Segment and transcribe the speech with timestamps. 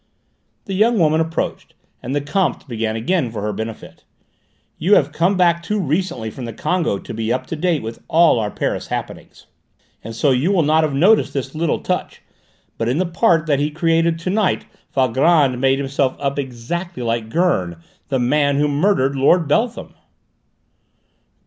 [0.65, 4.03] The young woman approached, and the Comte began again for her benefit.
[4.79, 8.01] "You have come back too recently from the Congo to be up to date with
[8.07, 9.45] all our Paris happenings,
[10.03, 12.23] and so you will not have noticed this little touch,
[12.79, 17.29] but in the part that he created to night Valgrand made himself up exactly like
[17.29, 17.77] Gurn,
[18.09, 19.93] the man who murdered Lord Beltham!"